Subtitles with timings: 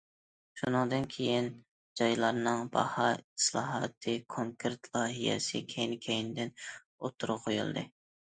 [0.59, 1.49] شۇنىڭدىن كېيىن،
[1.99, 7.85] جايلارنىڭ باھا ئىسلاھاتى كونكرېت لايىھەسى كەينى- كەينىدىن ئوتتۇرىغا قويۇلدى.